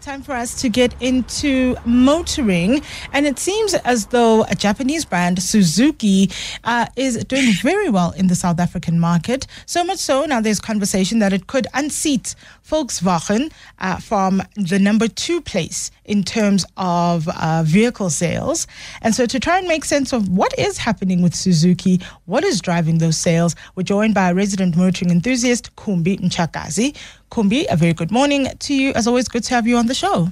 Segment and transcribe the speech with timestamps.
[0.00, 2.80] Time for us to get into motoring,
[3.12, 6.30] and it seems as though a Japanese brand, Suzuki,
[6.64, 9.46] uh, is doing very well in the South African market.
[9.66, 12.34] So much so now there's conversation that it could unseat
[12.66, 18.66] Volkswagen uh, from the number two place in terms of uh, vehicle sales.
[19.02, 22.62] And so, to try and make sense of what is happening with Suzuki, what is
[22.62, 26.96] driving those sales, we're joined by a resident motoring enthusiast, Kumbi Mtshakazi.
[27.30, 28.92] Kumbi, a very good morning to you.
[28.94, 30.28] As always, good to have you on the show.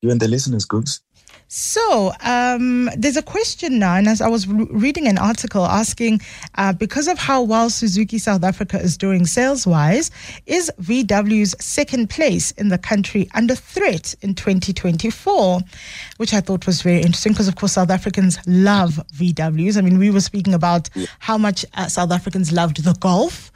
[0.00, 1.00] You and the listeners, Googs.
[1.54, 6.22] So, um, there's a question now, and as I was re- reading an article asking,
[6.54, 10.10] uh, because of how well Suzuki South Africa is doing sales wise,
[10.46, 15.60] is VW's second place in the country under threat in 2024?
[16.16, 19.76] Which I thought was very interesting because, of course, South Africans love VWs.
[19.76, 23.52] I mean, we were speaking about how much uh, South Africans loved the Golf.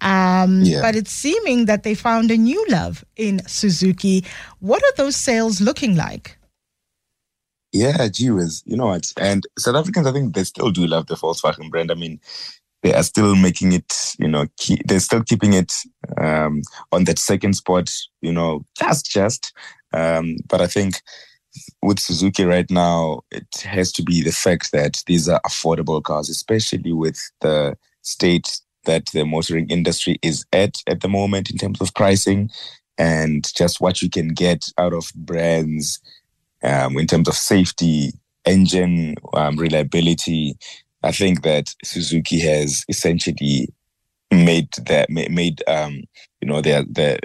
[0.00, 0.80] Um, yeah.
[0.80, 4.24] But it's seeming that they found a new love in Suzuki.
[4.60, 6.38] What are those sales looking like?
[7.72, 8.62] Yeah, gee whiz.
[8.66, 9.12] You know what?
[9.16, 11.90] And South Africans, I think they still do love the Volkswagen brand.
[11.90, 12.20] I mean,
[12.82, 15.72] they are still making it, you know, key, they're still keeping it
[16.18, 17.90] um, on that second spot,
[18.22, 19.52] you know, just, just.
[19.92, 21.02] Um, but I think
[21.82, 26.28] with Suzuki right now, it has to be the fact that these are affordable cars,
[26.28, 31.80] especially with the state that the motoring industry is at at the moment in terms
[31.80, 32.50] of pricing
[32.98, 36.00] and just what you can get out of brands
[36.62, 38.12] um, in terms of safety,
[38.44, 40.54] engine um, reliability.
[41.02, 43.68] I think that Suzuki has essentially
[44.30, 46.02] made that made um,
[46.40, 47.18] you know their their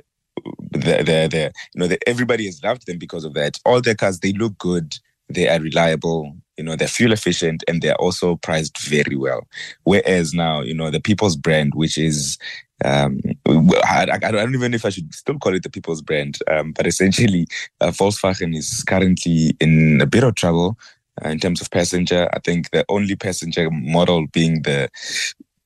[0.72, 3.60] their you know everybody has loved them because of that.
[3.66, 4.96] All their cars they look good,
[5.30, 9.48] they are reliable, you know they're fuel efficient and they're also priced very well
[9.84, 12.38] whereas now you know the people's brand which is
[12.84, 16.40] um, I, I, don't even know if I should still call it the people's brand,
[16.52, 17.48] um, but essentially,
[17.80, 20.78] uh, Volkswagen is currently in a bit of trouble
[21.24, 22.30] uh, in terms of passenger.
[22.34, 24.90] I think the only passenger model being the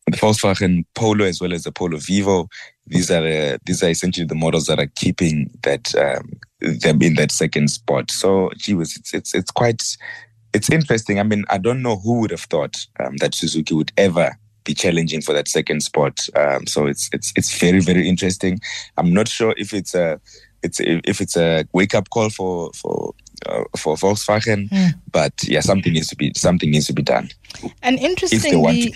[0.05, 2.47] the Volkswagen Polo as well as the Polo Vivo.
[2.85, 7.15] These are the, these are essentially the models that are keeping that um, them in
[7.15, 8.11] that second spot.
[8.11, 9.83] So, gee, it's it's it's quite
[10.53, 11.19] it's interesting.
[11.19, 14.73] I mean, I don't know who would have thought um, that Suzuki would ever be
[14.73, 16.27] challenging for that second spot.
[16.35, 18.59] Um, so it's it's it's very very interesting.
[18.97, 20.19] I'm not sure if it's a
[20.63, 23.13] it's if it's a wake up call for for
[23.47, 24.89] uh, for Volkswagen, mm.
[25.11, 27.29] but yeah, something needs to be something needs to be done.
[27.81, 28.95] And interestingly.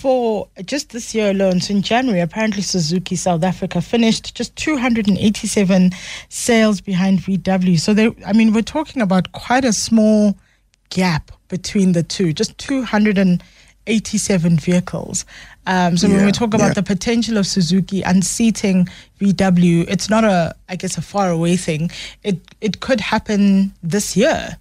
[0.00, 5.92] For just this year alone, so in January, apparently Suzuki South Africa finished just 287
[6.28, 7.80] sales behind VW.
[7.80, 10.36] So they, I mean, we're talking about quite a small
[10.90, 15.24] gap between the two, just 287 vehicles.
[15.66, 16.74] Um, so yeah, when we talk about yeah.
[16.74, 18.88] the potential of Suzuki unseating
[19.20, 21.90] VW, it's not a, I guess, a far away thing.
[22.22, 24.56] It it could happen this year.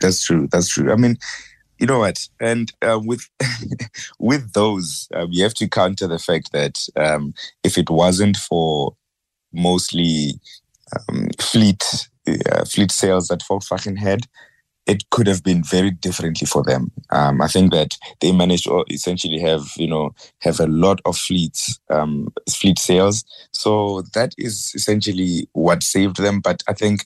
[0.00, 0.48] That's true.
[0.52, 0.92] That's true.
[0.92, 1.18] I mean,
[1.78, 2.28] you know what?
[2.40, 3.28] And uh, with
[4.18, 7.34] with those, um, you have to counter the fact that um,
[7.64, 8.94] if it wasn't for
[9.52, 10.38] mostly
[11.08, 14.26] um, fleet uh, fleet sales that Volkswagen had,
[14.88, 16.90] it could have been very differently for them.
[17.10, 21.16] Um, I think that they managed to essentially have, you know, have a lot of
[21.16, 23.22] fleets, um, fleet sales.
[23.52, 26.40] So that is essentially what saved them.
[26.40, 27.04] But I think,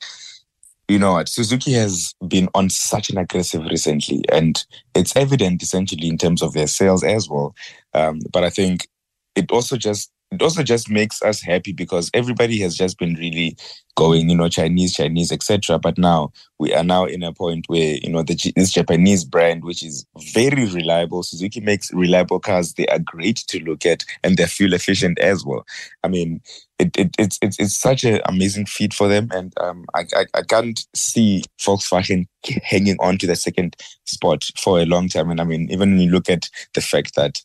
[0.86, 6.06] you know what, Suzuki has been on such an aggressive recently, and it's evident essentially
[6.06, 7.54] in terms of their sales as well.
[7.94, 8.88] Um, but I think
[9.34, 13.56] it also just it also just makes us happy because everybody has just been really
[13.96, 15.78] going, you know, Chinese, Chinese, etc.
[15.78, 19.64] But now we are now in a point where you know the, this Japanese brand,
[19.64, 22.74] which is very reliable, Suzuki makes reliable cars.
[22.74, 25.66] They are great to look at, and they're fuel efficient as well.
[26.02, 26.40] I mean,
[26.78, 30.26] it, it, it's it's it's such an amazing feat for them, and um, I, I
[30.34, 32.26] I can't see Volkswagen
[32.62, 33.76] hanging on to the second
[34.06, 35.30] spot for a long time.
[35.30, 37.42] And I mean, even when you look at the fact that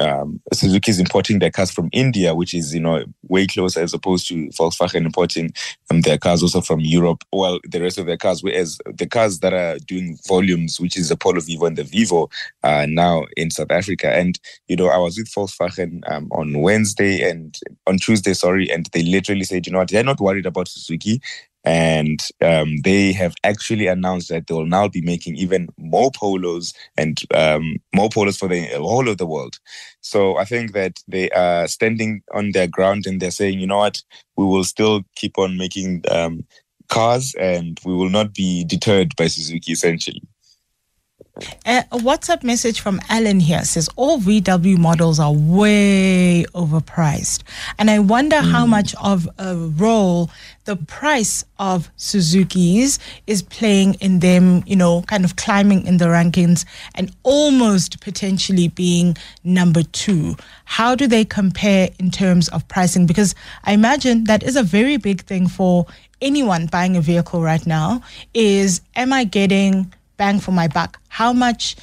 [0.00, 3.94] um, Suzuki is importing their cars from India, which is you know way closer as
[3.94, 5.52] opposed to Volkswagen importing
[5.90, 7.22] um, their cars also from Europe.
[7.32, 11.10] Well, the rest of their cars, whereas the cars that are doing volumes, which is
[11.10, 12.30] the Polo Vivo and the Vivo,
[12.62, 14.12] are now in South Africa.
[14.12, 17.56] And you know, I was with Volkswagen um, on Wednesday and
[17.86, 21.20] on Tuesday, sorry, and they literally said, you know what, they're not worried about Suzuki
[21.64, 26.72] and um, they have actually announced that they will now be making even more polos
[26.96, 29.58] and um, more polos for the whole of the world.
[30.00, 33.78] So I think that they are standing on their ground and they're saying, you know
[33.78, 34.02] what,
[34.36, 36.46] we will still keep on making um,
[36.88, 40.22] cars and we will not be deterred by Suzuki essentially.
[41.66, 47.42] A WhatsApp message from Alan here says all VW models are way overpriced.
[47.78, 48.50] And I wonder mm.
[48.50, 50.30] how much of a role
[50.64, 56.06] the price of Suzuki's is playing in them, you know, kind of climbing in the
[56.06, 56.64] rankings
[56.94, 60.36] and almost potentially being number two.
[60.64, 63.06] How do they compare in terms of pricing?
[63.06, 63.34] Because
[63.64, 65.86] I imagine that is a very big thing for
[66.20, 68.02] anyone buying a vehicle right now
[68.34, 71.00] is am I getting bang for my buck?
[71.08, 71.76] How much,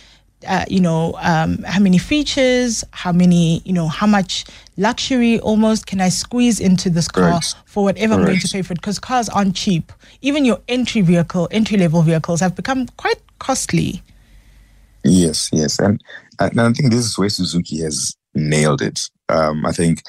[0.48, 4.45] uh, you know, um, how many features, how many, you know, how much
[4.78, 7.56] luxury almost can I squeeze into this car Correct.
[7.66, 8.22] for whatever Correct.
[8.22, 8.81] I'm going to pay for it?
[8.81, 9.92] Because cars aren't cheap.
[10.22, 14.04] Even your entry vehicle, entry level vehicles have become quite costly.
[15.04, 15.80] Yes, yes.
[15.80, 16.00] And,
[16.39, 19.10] and I think this is where Suzuki has nailed it.
[19.30, 20.04] Um, I think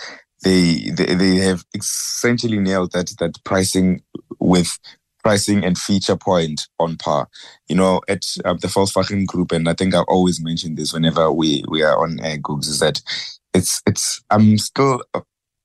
[0.45, 4.03] they, they they have essentially nailed that that pricing
[4.39, 4.79] with
[5.23, 7.29] pricing and feature point on par.
[7.69, 11.31] You know, at uh, the Volkswagen Group, and I think I always mention this whenever
[11.31, 13.01] we we are on air, Googs, is that
[13.55, 15.03] it's it's I'm still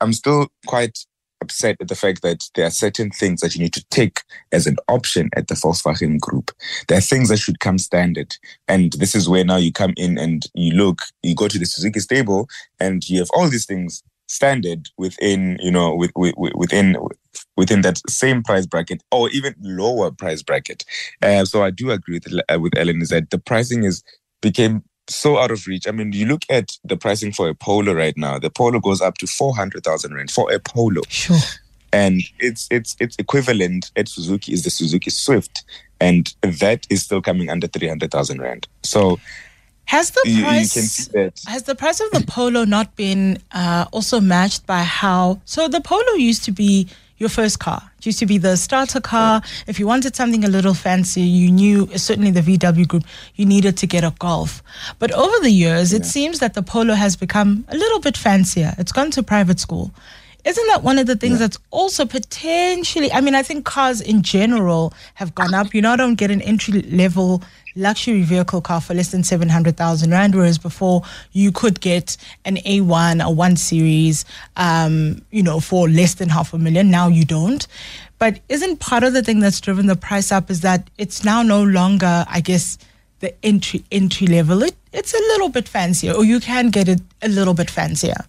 [0.01, 1.05] I'm still quite
[1.41, 4.21] upset at the fact that there are certain things that you need to take
[4.53, 6.51] as an option at the Volkswagen Group.
[6.87, 8.35] There are things that should come standard,
[8.67, 11.65] and this is where now you come in and you look, you go to the
[11.65, 12.47] Suzuki stable,
[12.79, 14.03] and you have all these things
[14.33, 16.97] standard within you know with, with, within
[17.55, 20.83] within that same price bracket or even lower price bracket.
[21.21, 24.03] Uh, so i do agree with, uh, with ellen is that the pricing is
[24.41, 25.87] became so out of reach.
[25.87, 29.01] I mean you look at the pricing for a polo right now the polo goes
[29.01, 31.01] up to 400000 rand for a polo.
[31.09, 31.37] Sure.
[31.91, 35.63] And it's it's it's equivalent at suzuki is the suzuki swift.
[35.99, 38.67] And that is still coming under 300000 rand.
[38.81, 39.19] So
[39.85, 44.19] has the you, price you has the price of the polo not been uh, also
[44.19, 45.41] matched by how?
[45.45, 46.87] So the polo used to be
[47.17, 47.81] your first car.
[47.99, 49.41] It used to be the starter car.
[49.65, 53.03] If you wanted something a little fancy, you knew certainly the VW group
[53.35, 54.61] you needed to get a Golf.
[54.99, 55.99] But over the years, yeah.
[55.99, 58.73] it seems that the Polo has become a little bit fancier.
[58.77, 59.91] It's gone to private school.
[60.45, 61.47] Isn't that one of the things yeah.
[61.47, 63.11] that's also potentially?
[63.11, 65.73] I mean, I think cars in general have gone up.
[65.73, 67.41] You now don't get an entry level
[67.75, 73.23] luxury vehicle car for less than 700,000 Rand, whereas before you could get an A1,
[73.23, 74.25] a 1 Series,
[74.57, 76.91] um, you know, for less than half a million.
[76.91, 77.65] Now you don't.
[78.19, 81.41] But isn't part of the thing that's driven the price up is that it's now
[81.41, 82.77] no longer, I guess,
[83.19, 84.63] the entry entry level.
[84.63, 88.25] It, it's a little bit fancier, or you can get it a little bit fancier.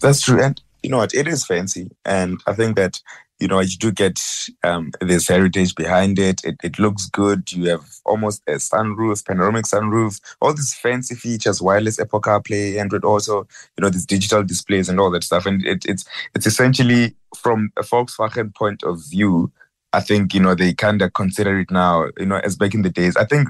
[0.00, 0.40] That's true.
[0.40, 1.14] And you know what?
[1.14, 1.90] It is fancy.
[2.04, 3.00] And I think that
[3.40, 4.20] you know, you do get
[4.62, 6.42] um, this heritage behind it.
[6.44, 6.56] it.
[6.62, 7.50] It looks good.
[7.52, 13.04] You have almost a sunroof, panoramic sunroof, all these fancy features, wireless Apple CarPlay, Android
[13.04, 13.46] Auto,
[13.76, 15.46] you know, these digital displays and all that stuff.
[15.46, 16.04] And it, it's
[16.34, 19.50] it's essentially from a Volkswagen point of view,
[19.94, 22.82] I think you know they kind of consider it now, you know, as back in
[22.82, 23.16] the days.
[23.16, 23.48] I think,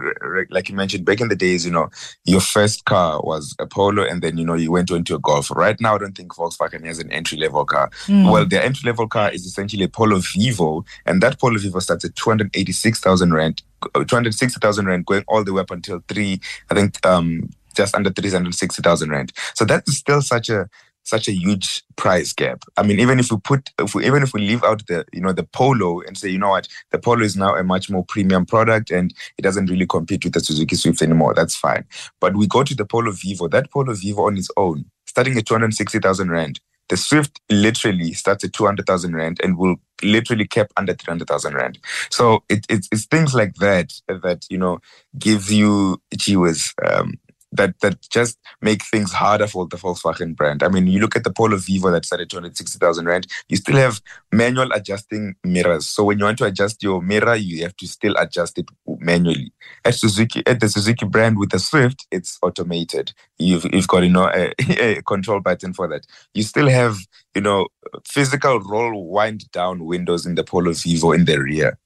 [0.50, 1.88] like you mentioned, back in the days, you know,
[2.24, 5.50] your first car was a Polo, and then you know you went into a Golf.
[5.50, 7.88] Right now, I don't think Volkswagen has an entry level car.
[8.06, 8.30] Mm.
[8.30, 12.04] Well, their entry level car is essentially a Polo Vivo, and that Polo Vivo starts
[12.04, 13.62] at two hundred eighty six thousand rand,
[13.94, 16.40] two hundred sixty thousand rand, going all the way up until three.
[16.70, 19.32] I think um just under 360,000 rand.
[19.54, 20.68] So that is still such a
[21.04, 22.64] such a huge price gap.
[22.76, 25.20] I mean, even if we put, if we, even if we leave out the, you
[25.20, 28.04] know, the Polo and say, you know what, the Polo is now a much more
[28.04, 31.34] premium product and it doesn't really compete with the Suzuki Swift anymore.
[31.34, 31.84] That's fine.
[32.20, 33.48] But we go to the Polo Vivo.
[33.48, 36.60] That Polo Vivo on its own, starting at 260,000 rand.
[36.88, 41.78] The Swift literally starts at 200,000 rand and will literally cap under 300,000 rand.
[42.10, 44.80] So it, it's, it's things like that that, you know,
[45.18, 47.14] give you, gee um,
[47.54, 50.62] that that just make things harder for the Volkswagen brand.
[50.62, 54.00] I mean, you look at the Polo Vivo that started 260,000 rand, you still have
[54.32, 55.88] manual adjusting mirrors.
[55.88, 59.52] So when you want to adjust your mirror, you have to still adjust it manually.
[59.84, 63.12] At Suzuki, at the Suzuki brand with the Swift, it's automated.
[63.38, 64.52] You've you've got you know a,
[64.98, 66.06] a control button for that.
[66.34, 66.98] You still have
[67.34, 67.68] you know
[68.04, 71.78] physical roll wind down windows in the Polo Vivo in the rear.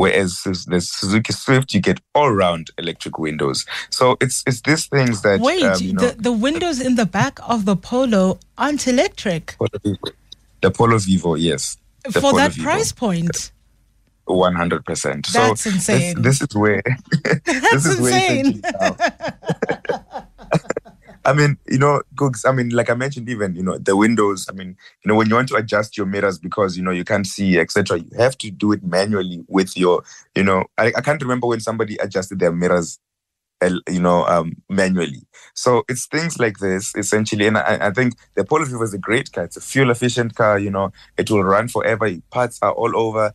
[0.00, 3.66] Whereas the Suzuki Swift, you get all round electric windows.
[3.90, 7.04] So it's it's these things that wait, um, you know, the, the windows in the
[7.04, 9.56] back of the Polo aren't electric.
[10.62, 11.76] The Polo Vivo, yes.
[12.04, 12.64] The For Polo that Vivo.
[12.64, 13.52] price point.
[14.24, 15.28] One hundred percent.
[15.34, 16.22] That's so insane.
[16.22, 16.82] This, this is where
[17.44, 18.62] this is insane.
[18.62, 18.96] where
[21.24, 24.46] I mean, you know, Googs, I mean, like I mentioned, even, you know, the windows,
[24.48, 27.04] I mean, you know, when you want to adjust your mirrors because, you know, you
[27.04, 30.02] can't see, etc., you have to do it manually with your,
[30.34, 32.98] you know, I, I can't remember when somebody adjusted their mirrors
[33.88, 35.22] you know, um, manually.
[35.54, 38.98] So it's things like this essentially, and I, I think the Polo Vivo is a
[38.98, 39.44] great car.
[39.44, 40.58] It's a fuel efficient car.
[40.58, 42.10] You know, it will run forever.
[42.30, 43.32] Parts are all over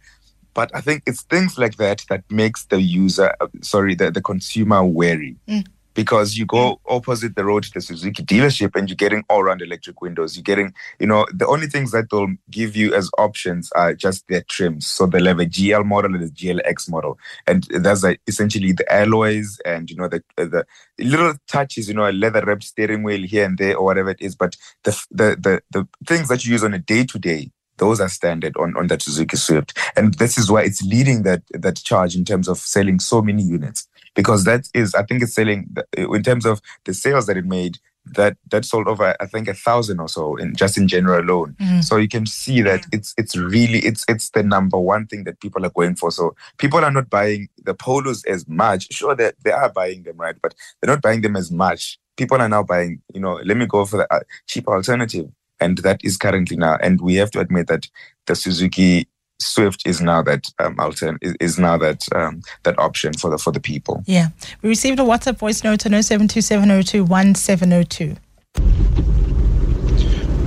[0.56, 4.22] But I think it's things like that that makes the user, uh, sorry, the, the
[4.22, 5.38] consumer wary.
[5.50, 5.66] Mm
[5.96, 6.94] because you go hmm.
[6.94, 10.36] opposite the road to the Suzuki dealership and you're getting all round electric windows.
[10.36, 14.28] You're getting, you know, the only things that they'll give you as options are just
[14.28, 14.86] their trims.
[14.86, 17.18] So they'll have a GL model and a GLX model.
[17.48, 20.66] And that's like essentially the alloys and, you know, the, the
[21.00, 24.22] little touches, you know, a leather wrapped steering wheel here and there or whatever it
[24.22, 24.36] is.
[24.36, 28.00] But the, the, the, the things that you use on a day to day, those
[28.00, 29.78] are standard on, on that Suzuki Swift.
[29.96, 33.44] And this is why it's leading that, that charge in terms of selling so many
[33.44, 37.46] units because that is, I think it's selling in terms of the sales that it
[37.46, 37.78] made.
[38.08, 41.56] That that sold over, I think, a thousand or so in just in general alone.
[41.60, 41.84] Mm.
[41.84, 45.40] So you can see that it's it's really it's it's the number one thing that
[45.40, 46.12] people are going for.
[46.12, 48.94] So people are not buying the polos as much.
[48.94, 50.36] Sure, that they, they are buying them, right?
[50.40, 51.98] But they're not buying them as much.
[52.16, 53.02] People are now buying.
[53.12, 56.78] You know, let me go for the uh, cheaper alternative and that is currently now.
[56.82, 57.88] And we have to admit that
[58.28, 59.08] the Suzuki
[59.40, 63.52] Swift is now that um, altern- is, now that um, that option for the for
[63.52, 64.02] the people.
[64.06, 64.30] Yeah,
[64.62, 68.18] we received a WhatsApp voice note on 0727021702.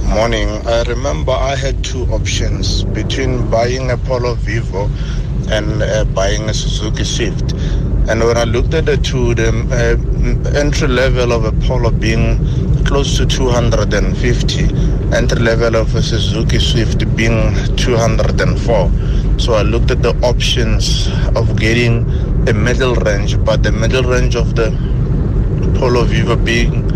[0.09, 0.49] Morning.
[0.67, 4.89] I remember I had two options between buying a Polo Vivo
[5.51, 7.53] and uh, buying a Suzuki Swift.
[8.09, 12.39] And when I looked at the two, the uh, entry level of a Polo being
[12.87, 14.65] close to 250,
[15.15, 18.91] entry level of a Suzuki Swift being 204.
[19.39, 22.09] So I looked at the options of getting
[22.49, 24.71] a middle range, but the middle range of the
[25.79, 26.87] Polo Vivo being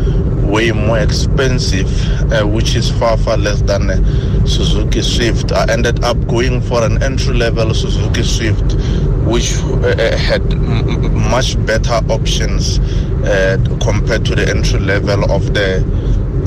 [0.46, 1.88] way more expensive,
[2.32, 5.52] uh, which is far, far less than a Suzuki Swift.
[5.52, 8.74] I ended up going for an entry level Suzuki Swift,
[9.24, 12.78] which uh, uh had m- much better options
[13.24, 15.80] uh, compared to the entry level of the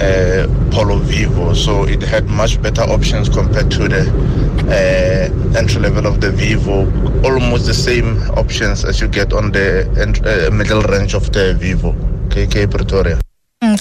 [0.02, 1.54] uh, Polo Vivo.
[1.54, 4.04] So it had much better options compared to the
[4.70, 6.86] uh, entry level of the Vivo.
[7.24, 11.54] Almost the same options as you get on the ent- uh, middle range of the
[11.56, 11.94] Vivo.
[12.30, 13.25] KK Pretoria.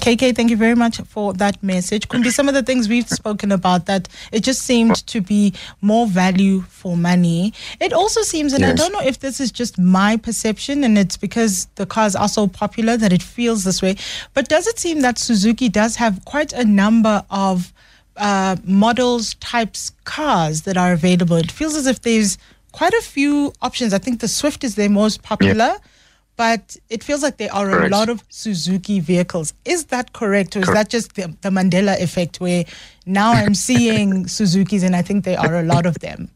[0.01, 2.09] KK, mm, thank you very much for that message.
[2.09, 5.53] Could be some of the things we've spoken about that it just seemed to be
[5.81, 7.53] more value for money.
[7.81, 8.73] It also seems, and yes.
[8.73, 12.29] I don't know if this is just my perception and it's because the cars are
[12.29, 13.97] so popular that it feels this way,
[14.33, 17.73] but does it seem that Suzuki does have quite a number of
[18.17, 21.37] uh, models, types, cars that are available?
[21.37, 22.39] It feels as if there's
[22.73, 23.95] quite a few options.
[23.95, 25.77] I think the Swift is their most popular.
[26.37, 27.93] But it feels like there are correct.
[27.93, 29.55] a lot of Suzuki vehicles.
[29.64, 32.64] Is that correct, or is that just the, the Mandela effect, where
[33.07, 36.31] now I'm seeing Suzukis and I think there are a lot of them?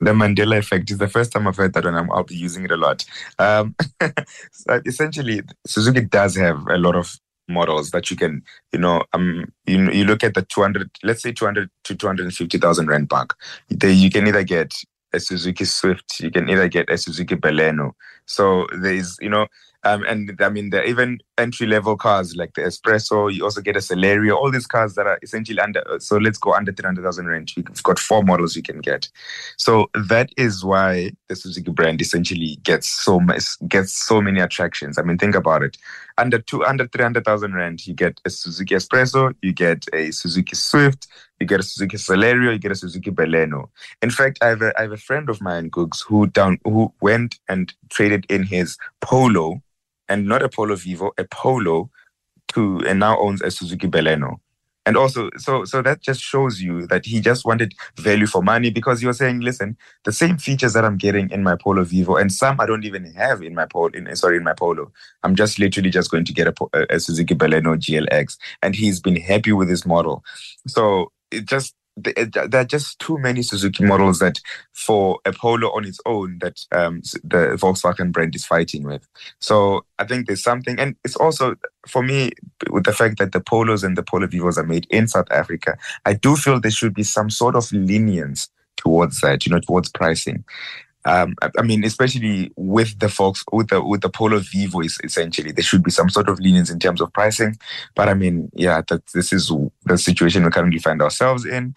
[0.00, 2.64] The Mandela effect is the first time I've heard that, and i will be using
[2.64, 3.04] it a lot.
[3.38, 3.76] Um,
[4.50, 7.16] so essentially, Suzuki does have a lot of
[7.48, 11.32] models that you can, you know, um, you you look at the 200, let's say
[11.32, 13.36] 200 to 250,000 rand park.
[13.68, 14.74] There you can either get
[15.12, 17.92] a Suzuki Swift, you can either get a Suzuki Baleno.
[18.26, 19.46] So there's, you know,
[19.84, 23.32] um, and I mean, even entry level cars like the S-Presso.
[23.34, 24.36] You also get a Celerio.
[24.36, 25.82] All these cars that are essentially under.
[25.98, 27.54] So let's go under three hundred thousand range.
[27.56, 29.08] We've got four models you can get.
[29.56, 34.98] So that is why the Suzuki brand essentially gets so much, gets so many attractions.
[34.98, 35.76] I mean, think about it.
[36.18, 40.10] Under two, under three hundred thousand rand, you get a Suzuki S-Presso, you get a
[40.10, 41.08] Suzuki Swift,
[41.40, 43.68] you get a Suzuki Celerio, you get a Suzuki Baleno.
[44.02, 46.92] In fact, I have a, I have a friend of mine, Googs, who down who
[47.00, 49.60] went and traded in his Polo
[50.08, 51.90] and not a Polo Vivo, a Polo
[52.48, 54.36] to and now owns a Suzuki Baleno.
[54.84, 58.68] And also, so so that just shows you that he just wanted value for money
[58.70, 62.32] because was saying, listen, the same features that I'm getting in my Polo Vivo, and
[62.32, 64.90] some I don't even have in my Polo, in, sorry, in my Polo.
[65.22, 69.16] I'm just literally just going to get a, a Suzuki Baleno GLX, and he's been
[69.16, 70.24] happy with this model.
[70.66, 74.40] So it just there are just too many Suzuki models that
[74.72, 79.06] for a Polo on its own that um, the Volkswagen brand is fighting with.
[79.40, 81.56] So I think there's something, and it's also
[81.86, 82.32] for me
[82.70, 85.76] with the fact that the Polos and the Polo Vivos are made in South Africa.
[86.06, 89.90] I do feel there should be some sort of lenience towards that, you know, towards
[89.90, 90.44] pricing.
[91.04, 95.52] Um, I mean, especially with the folks with the with the Polo Vivo, is essentially
[95.52, 97.56] there should be some sort of lenience in terms of pricing.
[97.94, 99.52] But I mean, yeah, that this is
[99.84, 101.74] the situation we currently find ourselves in.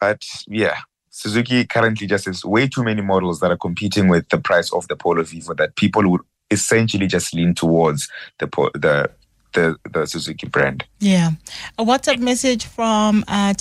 [0.00, 0.78] But yeah,
[1.10, 4.88] Suzuki currently just has way too many models that are competing with the price of
[4.88, 9.10] the Polo Vivo that people would essentially just lean towards the the
[9.54, 10.84] the, the Suzuki brand.
[11.00, 11.30] Yeah.
[11.78, 13.54] A WhatsApp message from uh,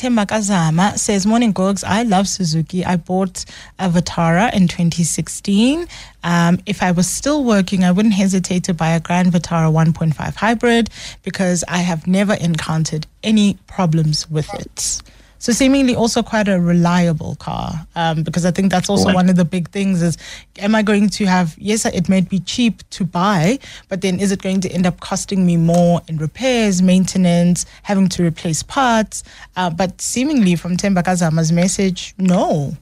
[0.96, 1.84] says, Morning, Gogs.
[1.84, 2.84] I love Suzuki.
[2.86, 3.46] I bought
[3.80, 5.88] a Vitara in 2016.
[6.24, 10.36] Um, if I was still working, I wouldn't hesitate to buy a Grand Vitara 1.5
[10.36, 10.90] hybrid
[11.24, 15.02] because I have never encountered any problems with it.
[15.44, 19.16] So seemingly also quite a reliable car, um, because I think that's also Right.
[19.16, 20.16] one of the big things is,
[20.58, 23.60] am I going to have, yes, it might be cheap to buy,
[23.90, 28.08] but then is it going to end up costing me more in repairs, maintenance, having
[28.16, 29.22] to replace parts?
[29.58, 32.78] Uh, but seemingly from Temba Kazama's message, no.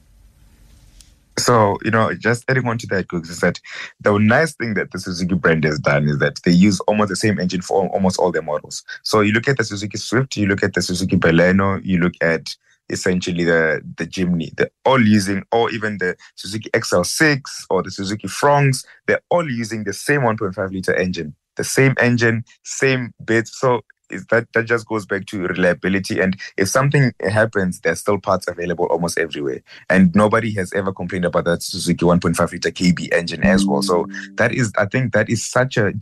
[1.38, 3.58] So, you know, just adding on to that, Googs, is that
[4.00, 7.16] the nice thing that the Suzuki brand has done is that they use almost the
[7.16, 8.84] same engine for almost all their models.
[9.02, 12.14] So you look at the Suzuki Swift, you look at the Suzuki Baleno, you look
[12.20, 12.54] at
[12.90, 18.28] essentially the the Jimny, they're all using, or even the Suzuki XL6 or the Suzuki
[18.28, 23.58] Fronx, they're all using the same 1.5 liter engine, the same engine, same bits.
[23.58, 23.82] So
[24.12, 26.20] is that that just goes back to reliability.
[26.20, 31.24] And if something happens, there's still parts available almost everywhere and nobody has ever complained
[31.24, 33.82] about that Suzuki 1.5 liter KB engine as well.
[33.82, 35.92] So that is, I think, that is such a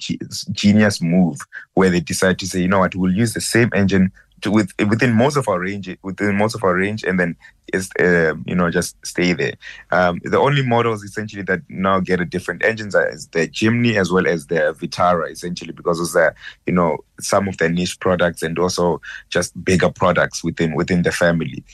[0.52, 1.40] genius move
[1.74, 4.72] where they decide to say, you know what, we'll use the same engine to, with
[4.88, 7.36] within most of our range, within most of our range, and then
[7.72, 9.54] is um, you know just stay there.
[9.90, 13.96] Um, the only models essentially that now get a different engines are is the Jimny
[13.96, 16.34] as well as the Vitara, essentially because of the
[16.66, 21.12] you know some of the niche products and also just bigger products within within the
[21.12, 21.64] family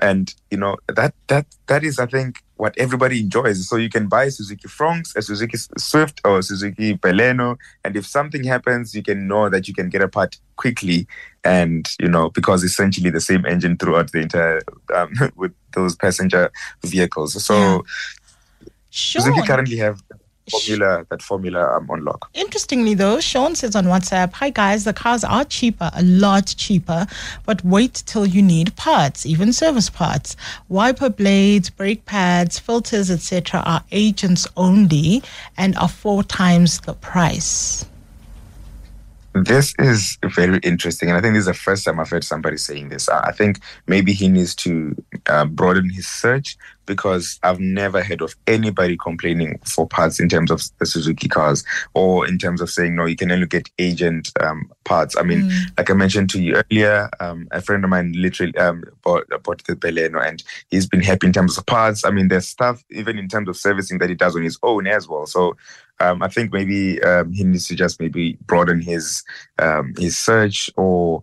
[0.00, 4.06] and you know that that that is i think what everybody enjoys so you can
[4.06, 7.48] buy suzuki fronx a suzuki swift or a suzuki baleno
[7.84, 11.00] and if something happens you can know that you can get a part quickly
[11.42, 14.60] and you know because essentially the same engine throughout the entire
[14.94, 15.10] um,
[15.42, 16.44] with those passenger
[16.94, 17.56] vehicles so
[19.14, 19.22] Yeah.
[19.24, 19.98] suzuki currently have
[20.50, 24.92] formula that formula um, on lock Interestingly, though, Sean says on WhatsApp, Hi guys, the
[24.92, 27.06] cars are cheaper, a lot cheaper,
[27.46, 30.36] but wait till you need parts, even service parts.
[30.68, 35.22] Wiper blades, brake pads, filters, etc., are agents only
[35.56, 37.84] and are four times the price.
[39.34, 42.58] This is very interesting, and I think this is the first time I've heard somebody
[42.58, 43.08] saying this.
[43.08, 44.94] I think maybe he needs to
[45.26, 50.50] uh, broaden his search because I've never heard of anybody complaining for parts in terms
[50.50, 54.30] of the Suzuki cars or in terms of saying no, you can only get agent
[54.40, 55.16] um, parts.
[55.16, 58.84] I mean, like I mentioned to you earlier, um, a friend of mine literally um,
[59.02, 62.04] bought, bought the Baleno, and he's been happy in terms of parts.
[62.04, 64.86] I mean, there's stuff even in terms of servicing that he does on his own
[64.86, 65.26] as well.
[65.26, 65.56] So
[66.02, 69.22] um, I think maybe um, he needs to just maybe broaden his
[69.58, 71.22] um, his search or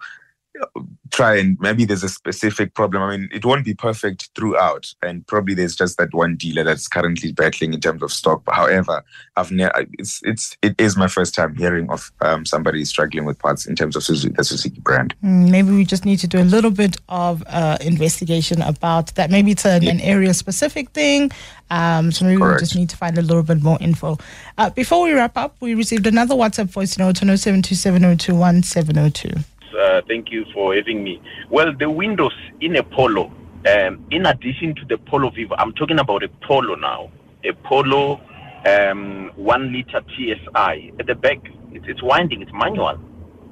[1.12, 3.04] try and maybe there's a specific problem.
[3.04, 6.88] I mean, it won't be perfect throughout, and probably there's just that one dealer that's
[6.88, 8.44] currently battling in terms of stock.
[8.46, 9.04] But however,
[9.36, 13.40] I've never it's it's it is my first time hearing of um, somebody struggling with
[13.40, 15.16] parts in terms of Suzuki, the Suzuki brand.
[15.24, 19.32] Mm, Maybe we just need to do a little bit of uh, investigation about that.
[19.32, 21.32] Maybe it's an, an area specific thing.
[21.72, 22.62] Um, so maybe we Correct.
[22.62, 24.18] just need to find a little bit more info.
[24.58, 29.44] Uh, before we wrap up, we received another WhatsApp voice note on 0727021702.
[29.78, 31.22] Uh, thank you for having me.
[31.50, 33.32] Well, the windows in a Polo,
[33.68, 37.12] um, in addition to the Polo Vivo, I'm talking about a Polo now,
[37.44, 38.22] a Polo
[38.68, 40.92] um, one liter TSI.
[41.00, 41.40] At the back,
[41.72, 43.00] it's, it's winding, it's manual.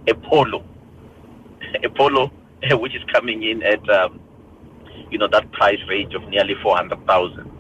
[0.08, 0.64] A Polo,
[1.84, 2.32] a Polo,
[2.72, 4.20] which is coming in at um,
[5.10, 7.52] you know that price range of nearly four hundred thousand.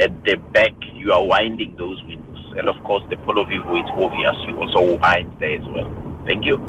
[0.00, 3.90] At the back, you are winding those windows, and of course, the Polo Vivo, it's
[3.92, 6.22] obvious you also wind there as well.
[6.26, 6.66] Thank you.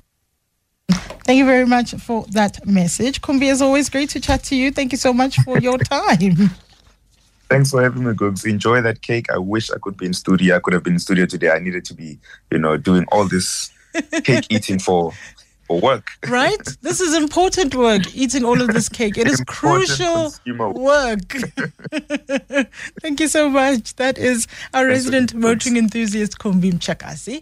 [1.25, 3.19] Thank you very much for that message.
[3.19, 4.69] Kumbi, as always, great to chat to you.
[4.69, 6.51] Thank you so much for your time.
[7.49, 8.45] Thanks for having me, Googs.
[8.45, 9.31] Enjoy that cake.
[9.31, 10.55] I wish I could be in studio.
[10.55, 11.49] I could have been in studio today.
[11.49, 12.19] I needed to be,
[12.51, 13.71] you know, doing all this
[14.23, 15.13] cake eating for
[15.67, 16.11] for work.
[16.27, 16.63] right?
[16.81, 19.17] This is important work, eating all of this cake.
[19.17, 20.31] It is crucial
[20.73, 21.31] work.
[23.01, 23.95] Thank you so much.
[23.95, 27.41] That is our Thanks, resident motoring enthusiast, Kumbi Mtshakazi.